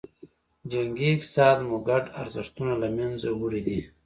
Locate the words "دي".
3.67-3.79